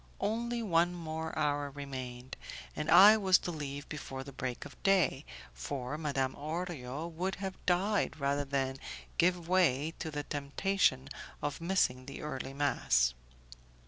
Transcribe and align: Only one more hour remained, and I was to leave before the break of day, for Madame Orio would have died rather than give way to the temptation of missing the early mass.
Only 0.19 0.63
one 0.63 0.95
more 0.95 1.37
hour 1.37 1.69
remained, 1.69 2.35
and 2.75 2.89
I 2.89 3.17
was 3.17 3.37
to 3.37 3.51
leave 3.51 3.87
before 3.87 4.23
the 4.23 4.31
break 4.33 4.65
of 4.65 4.81
day, 4.81 5.25
for 5.53 5.95
Madame 5.95 6.33
Orio 6.33 7.05
would 7.07 7.35
have 7.35 7.63
died 7.67 8.19
rather 8.19 8.43
than 8.43 8.77
give 9.19 9.47
way 9.47 9.93
to 9.99 10.09
the 10.09 10.23
temptation 10.23 11.07
of 11.39 11.61
missing 11.61 12.07
the 12.07 12.23
early 12.23 12.51
mass. 12.55 13.13